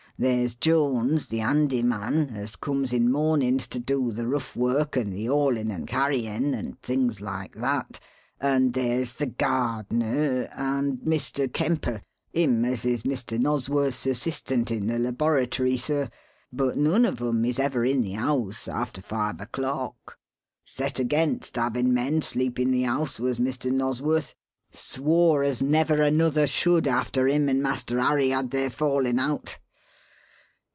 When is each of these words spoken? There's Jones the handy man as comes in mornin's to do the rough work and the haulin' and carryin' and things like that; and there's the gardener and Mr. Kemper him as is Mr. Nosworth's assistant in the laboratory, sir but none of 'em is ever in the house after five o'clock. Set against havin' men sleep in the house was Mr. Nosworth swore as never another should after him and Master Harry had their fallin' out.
There's 0.19 0.53
Jones 0.53 1.29
the 1.29 1.39
handy 1.39 1.81
man 1.81 2.33
as 2.35 2.55
comes 2.55 2.93
in 2.93 3.11
mornin's 3.11 3.65
to 3.69 3.79
do 3.79 4.11
the 4.11 4.27
rough 4.27 4.55
work 4.55 4.95
and 4.95 5.11
the 5.11 5.25
haulin' 5.25 5.71
and 5.71 5.87
carryin' 5.87 6.53
and 6.53 6.79
things 6.79 7.21
like 7.21 7.55
that; 7.55 7.99
and 8.39 8.75
there's 8.75 9.15
the 9.15 9.25
gardener 9.25 10.47
and 10.55 10.99
Mr. 10.99 11.51
Kemper 11.51 12.03
him 12.31 12.63
as 12.65 12.85
is 12.85 13.01
Mr. 13.01 13.39
Nosworth's 13.39 14.05
assistant 14.05 14.69
in 14.69 14.85
the 14.85 14.99
laboratory, 14.99 15.75
sir 15.75 16.07
but 16.53 16.77
none 16.77 17.03
of 17.05 17.19
'em 17.19 17.43
is 17.43 17.57
ever 17.57 17.83
in 17.83 18.01
the 18.01 18.11
house 18.13 18.67
after 18.67 19.01
five 19.01 19.41
o'clock. 19.41 20.19
Set 20.63 20.99
against 20.99 21.55
havin' 21.55 21.95
men 21.95 22.21
sleep 22.21 22.59
in 22.59 22.69
the 22.69 22.83
house 22.83 23.19
was 23.19 23.39
Mr. 23.39 23.71
Nosworth 23.71 24.35
swore 24.71 25.41
as 25.43 25.63
never 25.63 25.95
another 25.99 26.45
should 26.45 26.87
after 26.87 27.25
him 27.27 27.49
and 27.49 27.63
Master 27.63 27.99
Harry 27.99 28.29
had 28.29 28.51
their 28.51 28.69
fallin' 28.69 29.17
out. 29.17 29.57